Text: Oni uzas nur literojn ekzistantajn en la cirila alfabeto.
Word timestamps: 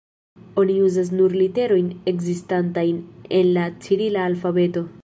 Oni 0.61 0.77
uzas 0.85 1.11
nur 1.19 1.35
literojn 1.41 1.93
ekzistantajn 2.13 2.99
en 3.41 3.55
la 3.61 3.69
cirila 3.87 4.29
alfabeto. 4.33 4.87